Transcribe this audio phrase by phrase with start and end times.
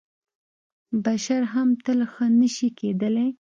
[1.05, 3.27] بشر هم تل ښه نه شي کېدلی.